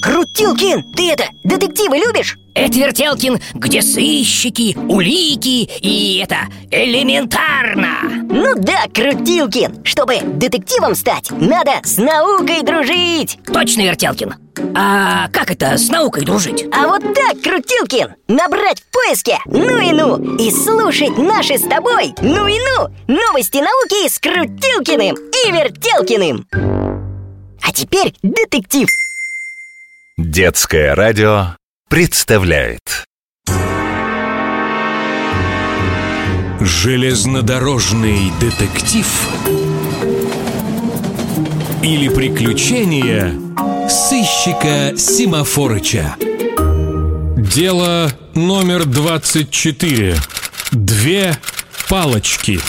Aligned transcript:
Крутилкин, 0.00 0.92
ты 0.94 1.12
это, 1.12 1.24
детективы 1.44 1.98
любишь? 1.98 2.38
Это 2.54 2.78
Вертелкин, 2.78 3.38
где 3.54 3.82
сыщики, 3.82 4.76
улики 4.88 5.68
и 5.80 6.18
это 6.18 6.36
элементарно. 6.70 8.24
Ну 8.30 8.54
да, 8.56 8.86
Крутилкин, 8.92 9.84
чтобы 9.84 10.20
детективом 10.20 10.94
стать, 10.94 11.30
надо 11.30 11.72
с 11.84 11.98
наукой 11.98 12.62
дружить. 12.62 13.38
Точно, 13.52 13.82
Вертелкин. 13.82 14.34
А 14.74 15.28
как 15.28 15.50
это 15.50 15.76
с 15.76 15.88
наукой 15.88 16.24
дружить? 16.24 16.64
А 16.72 16.88
вот 16.88 17.02
так, 17.02 17.40
Крутилкин, 17.42 18.14
набрать 18.28 18.80
в 18.80 18.92
поиске 18.92 19.38
«ну 19.46 19.78
и 19.78 19.92
ну» 19.92 20.36
И 20.36 20.50
слушать 20.50 21.16
наши 21.18 21.58
с 21.58 21.62
тобой 21.62 22.14
«ну 22.22 22.46
и 22.46 22.58
ну» 22.58 22.88
Новости 23.06 23.58
науки 23.58 24.08
с 24.08 24.18
Крутилкиным 24.18 25.16
и 25.16 25.52
Вертелкиным. 25.52 26.46
А 27.62 27.72
теперь 27.72 28.14
детектив 28.22 28.88
Детское 30.32 30.94
радио 30.94 31.56
представляет. 31.88 33.04
Железнодорожный 36.60 38.30
детектив 38.40 39.08
Или 41.82 42.08
приключения 42.08 43.34
сыщика 43.88 44.96
Симафорыча? 44.96 46.14
Дело 47.36 48.12
номер 48.36 48.84
24 48.84 50.14
Две 50.70 51.36
палочки 51.88 52.60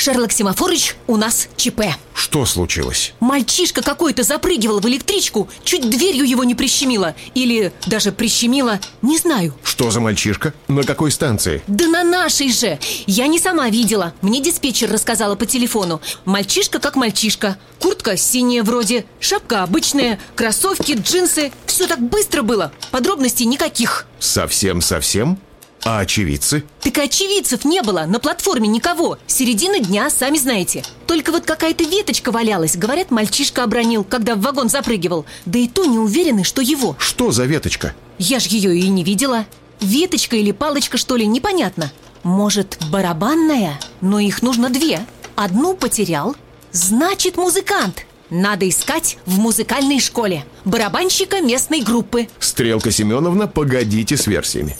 Шерлок 0.00 0.32
Симафорыч, 0.32 0.96
у 1.08 1.18
нас 1.18 1.50
ЧП 1.56 1.82
Что 2.14 2.46
случилось? 2.46 3.12
Мальчишка 3.20 3.82
какой-то 3.82 4.22
запрыгивал 4.22 4.80
в 4.80 4.88
электричку 4.88 5.46
Чуть 5.62 5.90
дверью 5.90 6.26
его 6.26 6.42
не 6.42 6.54
прищемило 6.54 7.14
Или 7.34 7.70
даже 7.84 8.10
прищемило, 8.10 8.80
не 9.02 9.18
знаю 9.18 9.52
Что 9.62 9.90
за 9.90 10.00
мальчишка? 10.00 10.54
На 10.68 10.84
какой 10.84 11.10
станции? 11.10 11.62
Да 11.66 11.86
на 11.86 12.02
нашей 12.02 12.50
же 12.50 12.78
Я 13.06 13.26
не 13.26 13.38
сама 13.38 13.68
видела 13.68 14.14
Мне 14.22 14.40
диспетчер 14.40 14.90
рассказала 14.90 15.34
по 15.34 15.44
телефону 15.44 16.00
Мальчишка 16.24 16.78
как 16.78 16.96
мальчишка 16.96 17.58
Куртка 17.78 18.16
синяя 18.16 18.62
вроде 18.62 19.04
Шапка 19.20 19.64
обычная 19.64 20.18
Кроссовки, 20.34 20.92
джинсы 20.92 21.52
Все 21.66 21.86
так 21.86 22.00
быстро 22.00 22.40
было 22.40 22.72
Подробностей 22.90 23.44
никаких 23.44 24.06
Совсем-совсем? 24.18 25.38
А 25.82 26.00
очевидцы? 26.00 26.64
Так 26.80 26.98
очевидцев 26.98 27.64
не 27.64 27.82
было, 27.82 28.04
на 28.06 28.18
платформе 28.18 28.68
никого. 28.68 29.18
Середина 29.26 29.80
дня, 29.80 30.10
сами 30.10 30.36
знаете. 30.36 30.84
Только 31.06 31.32
вот 31.32 31.44
какая-то 31.44 31.84
веточка 31.84 32.30
валялась. 32.30 32.76
Говорят, 32.76 33.10
мальчишка 33.10 33.64
обронил, 33.64 34.04
когда 34.04 34.34
в 34.34 34.40
вагон 34.40 34.68
запрыгивал. 34.68 35.24
Да 35.46 35.58
и 35.58 35.68
то 35.68 35.84
не 35.86 35.98
уверены, 35.98 36.44
что 36.44 36.60
его. 36.60 36.96
Что 36.98 37.32
за 37.32 37.44
веточка? 37.44 37.94
Я 38.18 38.40
ж 38.40 38.46
ее 38.46 38.76
и 38.76 38.88
не 38.88 39.04
видела. 39.04 39.46
Веточка 39.80 40.36
или 40.36 40.52
палочка, 40.52 40.98
что 40.98 41.16
ли, 41.16 41.26
непонятно. 41.26 41.90
Может, 42.22 42.78
барабанная? 42.90 43.80
Но 44.02 44.18
их 44.20 44.42
нужно 44.42 44.68
две. 44.68 45.00
Одну 45.34 45.74
потерял. 45.74 46.36
Значит, 46.72 47.38
музыкант. 47.38 48.04
Надо 48.28 48.68
искать 48.68 49.18
в 49.26 49.40
музыкальной 49.40 49.98
школе 49.98 50.44
Барабанщика 50.64 51.40
местной 51.40 51.80
группы. 51.80 52.28
Стрелка 52.38 52.92
Семеновна, 52.92 53.48
погодите 53.48 54.16
с 54.16 54.28
версиями 54.28 54.76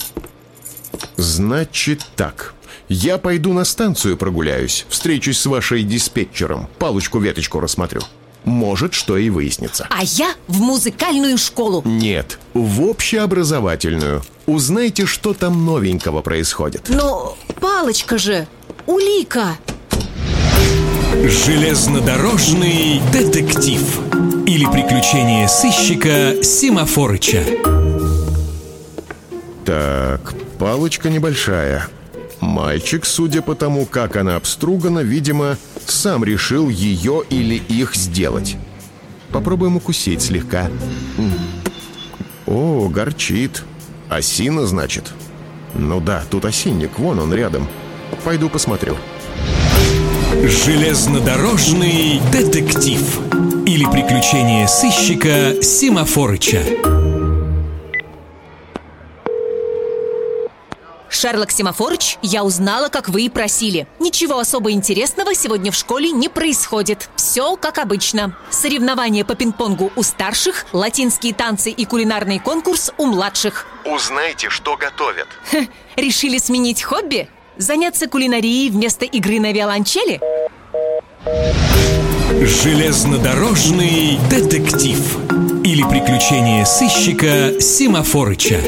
Значит 1.41 2.05
так. 2.16 2.52
Я 2.91 3.16
пойду 3.16 3.55
на 3.55 3.64
станцию 3.64 4.19
прогуляюсь 4.19 4.84
Встречусь 4.91 5.38
с 5.38 5.47
вашей 5.47 5.84
диспетчером 5.84 6.69
Палочку-веточку 6.78 7.60
рассмотрю. 7.60 8.02
Может, 8.44 8.92
что 8.92 9.16
и 9.16 9.30
выяснится. 9.30 9.86
А 9.88 10.02
я 10.02 10.34
в 10.48 10.60
музыкальную 10.60 11.38
школу. 11.38 11.80
Нет, 11.86 12.38
в 12.52 12.82
общеобразовательную. 12.82 14.22
Узнайте, 14.44 15.06
что 15.06 15.32
там 15.32 15.64
новенького 15.64 16.20
происходит. 16.20 16.91
Но 16.91 17.38
палочка 17.58 18.19
же, 18.19 18.47
улика. 18.87 19.56
Железнодорожный 21.14 23.00
детектив. 23.12 23.81
Или 24.47 24.66
приключения 24.66 25.48
сыщика 25.48 26.43
Симафорыча 26.43 27.44
Так, 29.64 30.34
палочка 30.60 31.09
небольшая. 31.09 31.88
Мальчик, 32.41 33.06
судя 33.06 33.41
по 33.41 33.54
тому, 33.54 33.87
как 33.87 34.16
она 34.16 34.37
обстругана, 34.37 34.98
видимо, 34.98 35.56
сам 35.87 36.22
решил 36.22 36.69
ее 36.69 37.22
или 37.31 37.54
их 37.54 37.97
сделать. 37.97 38.56
Попробуем 39.32 39.76
укусить 39.76 40.20
слегка. 40.20 40.70
О, 42.47 42.88
горчит. 42.88 43.65
Осина, 44.10 44.66
значит? 44.66 45.15
Ну 45.75 45.99
да, 46.00 46.25
тут 46.31 46.44
осинник, 46.44 46.99
вон 46.99 47.20
он 47.20 47.32
рядом. 47.32 47.66
Пойду 48.22 48.50
посмотрю. 48.50 48.99
Железнодорожный 50.43 52.20
детектив. 52.31 53.00
Или 53.66 53.84
приключения 53.84 54.66
сыщика 54.66 55.62
Симафорыча 55.62 57.00
Шерлок 61.10 61.50
Симафорыч, 61.50 62.19
я 62.22 62.44
узнала, 62.44 62.88
как 62.88 63.09
вы 63.09 63.22
и 63.22 63.28
просили. 63.28 63.87
Ничего 63.98 64.38
особо 64.38 64.71
интересного 64.71 65.34
сегодня 65.34 65.72
в 65.72 65.75
школе 65.75 66.12
не 66.12 66.28
происходит. 66.28 67.10
Все 67.16 67.56
как 67.56 67.78
обычно. 67.78 68.37
Соревнования 68.50 69.25
по 69.25 69.34
пинг-понгу 69.34 69.93
у 69.97 70.03
старших 70.03 70.66
Латинские 70.72 71.34
танцы 71.34 71.70
и 71.70 71.84
кулинарный 71.84 72.38
конкурс 72.38 72.93
у 72.97 73.06
младших. 73.06 73.66
Узнайте, 73.84 74.49
что 74.50 74.76
готовят. 74.76 75.26
Хе, 75.50 75.69
Решили 75.97 76.38
сменить 76.38 76.82
хобби? 76.82 77.28
Заняться 77.56 78.06
кулинарией 78.06 78.70
вместо 78.70 79.04
игры 79.04 79.41
на 79.41 79.53
виолончели? 79.53 80.20
Железнодорожный 82.47 84.19
детектив. 84.31 84.99
Или 85.65 85.82
приключения 85.82 86.65
сыщика 86.65 87.60
Симафорыча 87.60 88.60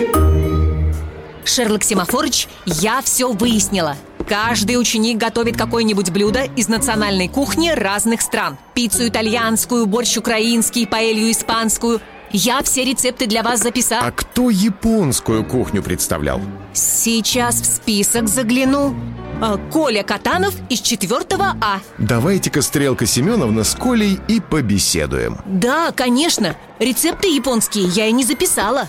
Шерлок 1.45 1.85
Симафорыч, 1.85 2.49
я 2.67 3.03
все 3.03 3.33
выяснила. 3.33 3.97
Каждый 4.29 4.81
ученик 4.81 5.19
готовит 5.19 5.57
какое-нибудь 5.57 6.11
блюдо 6.11 6.45
из 6.57 6.69
национальной 6.69 7.29
кухни 7.29 7.71
разных 7.71 8.23
стран. 8.23 8.57
Пиццу 8.75 9.09
итальянскую, 9.09 9.87
борщ 9.87 10.17
украинский, 10.17 10.87
паэлью 10.87 11.31
испанскую. 11.31 12.01
Я 12.31 12.63
все 12.63 12.85
рецепты 12.85 13.27
для 13.27 13.43
вас 13.43 13.61
записала 13.61 14.07
А 14.07 14.11
кто 14.11 14.49
японскую 14.49 15.45
кухню 15.45 15.83
представлял? 15.83 16.41
Сейчас 16.73 17.61
в 17.61 17.67
список 17.67 18.27
загляну. 18.27 18.95
А, 19.43 19.59
Коля 19.71 20.03
Катанов 20.03 20.55
из 20.71 20.81
4 20.81 21.21
А. 21.61 21.81
Давайте-ка 21.99 22.63
Стрелка 22.63 23.05
Семеновна 23.05 23.65
с 23.65 23.75
Колей 23.75 24.19
и 24.29 24.41
побеседуем. 24.41 25.39
Да, 25.45 25.93
конечно. 25.93 26.57
Рецепты 26.79 27.29
японские 27.29 27.87
я 27.89 28.07
и 28.07 28.13
не 28.13 28.25
записала 28.25 28.89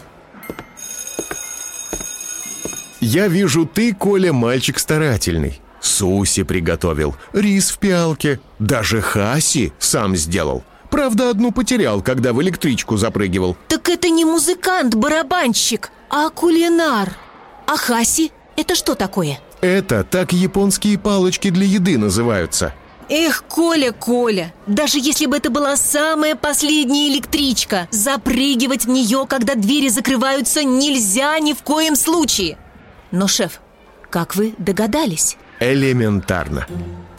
Я 3.03 3.27
вижу, 3.27 3.65
ты, 3.65 3.93
Коля, 3.93 4.31
мальчик 4.31 4.79
старательный 4.79 5.59
Суси 5.81 6.43
приготовил, 6.43 7.17
рис 7.33 7.69
в 7.69 7.77
пиалке 7.77 8.39
Даже 8.59 9.01
хаси 9.01 9.73
сам 9.77 10.15
сделал 10.15 10.63
Правда, 10.89 11.29
одну 11.29 11.51
потерял, 11.51 12.01
когда 12.01 12.31
в 12.31 12.41
электричку 12.41 12.95
запрыгивал 12.95 13.57
Так 13.67 13.89
это 13.89 14.07
не 14.07 14.23
музыкант-барабанщик, 14.23 15.91
а 16.09 16.29
кулинар 16.29 17.17
А 17.67 17.75
хаси? 17.75 18.31
Это 18.55 18.73
что 18.73 18.95
такое? 18.95 19.41
Это 19.59 20.05
так 20.05 20.31
японские 20.31 20.97
палочки 20.97 21.49
для 21.49 21.65
еды 21.65 21.97
называются 21.97 22.73
Эх, 23.09 23.43
Коля, 23.49 23.91
Коля, 23.91 24.53
даже 24.65 24.97
если 24.97 25.25
бы 25.25 25.35
это 25.35 25.49
была 25.49 25.75
самая 25.75 26.35
последняя 26.35 27.09
электричка, 27.09 27.89
запрыгивать 27.91 28.85
в 28.85 28.89
нее, 28.89 29.25
когда 29.27 29.55
двери 29.55 29.89
закрываются, 29.89 30.63
нельзя 30.63 31.37
ни 31.39 31.51
в 31.51 31.63
коем 31.63 31.97
случае. 31.97 32.57
Но, 33.13 33.27
шеф, 33.27 33.61
как 34.09 34.35
вы 34.35 34.55
догадались? 34.57 35.37
Элементарно 35.59 36.65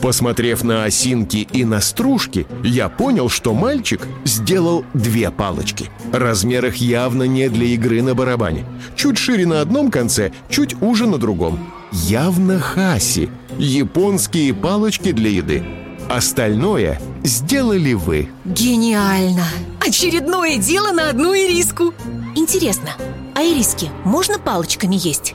Посмотрев 0.01 0.65
на 0.65 0.85
осинки 0.85 1.49
и 1.53 1.65
на 1.65 1.81
стружки, 1.81 2.49
я 2.65 2.89
понял, 2.89 3.29
что 3.31 3.55
мальчик 3.55 4.07
сделал 4.25 4.85
две 4.93 5.31
палочки. 5.31 5.89
Размер 6.13 6.67
их 6.67 6.77
явно 6.77 7.23
не 7.23 7.49
для 7.49 7.67
игры 7.67 8.03
на 8.03 8.17
барабане. 8.17 8.67
Чуть 8.97 9.19
шире 9.19 9.47
на 9.47 9.61
одном 9.61 9.93
конце, 9.93 10.33
чуть 10.51 10.75
уже 10.83 11.07
на 11.07 11.17
другом. 11.17 11.73
Явно 11.93 12.59
хаси. 12.59 13.31
Японские 13.57 14.53
палочки 14.53 15.13
для 15.13 15.31
еды. 15.31 15.63
Остальное 16.11 17.01
сделали 17.23 17.95
вы. 17.95 18.29
Гениально! 18.45 19.47
Очередное 19.81 20.59
дело 20.59 20.91
на 20.91 21.09
одну 21.09 21.35
ириску. 21.35 21.95
Интересно, 22.35 22.91
а 23.35 23.43
ириски 23.43 23.91
можно 24.05 24.41
палочками 24.41 24.97
есть? 24.97 25.35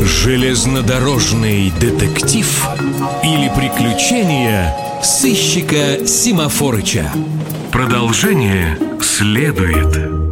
Железнодорожный 0.00 1.72
детектив 1.80 2.68
Или 3.22 3.48
приключения 3.56 4.74
сыщика 5.02 6.06
Симафорыча 6.06 7.10
Продолжение 7.72 8.78
следует. 9.00 10.25